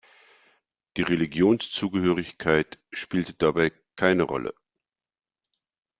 Die 0.97 1.03
Religionszugehörigkeit 1.03 2.79
spielte 2.91 3.35
dabei 3.35 3.71
keine 3.97 4.23
Rolle. 4.23 4.55